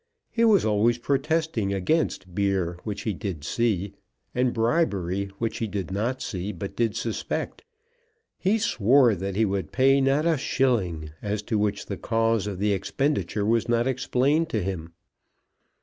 He 0.31 0.43
was 0.43 0.65
always 0.65 0.97
protesting 0.97 1.71
against 1.71 2.33
beer 2.33 2.79
which 2.83 3.03
he 3.03 3.13
did 3.13 3.43
see, 3.43 3.93
and 4.33 4.51
bribery 4.51 5.25
which 5.37 5.59
he 5.59 5.67
did 5.67 5.91
not 5.91 6.23
see 6.23 6.51
but 6.51 6.75
did 6.75 6.95
suspect. 6.95 7.63
He 8.39 8.57
swore 8.57 9.13
that 9.13 9.35
he 9.35 9.45
would 9.45 9.71
pay 9.71 10.01
not 10.01 10.25
a 10.25 10.39
shilling, 10.39 11.11
as 11.21 11.43
to 11.43 11.59
which 11.59 11.85
the 11.85 11.97
cause 11.97 12.47
of 12.47 12.57
the 12.57 12.73
expenditure 12.73 13.45
was 13.45 13.69
not 13.69 13.85
explained 13.85 14.49
to 14.49 14.63
him. 14.63 14.93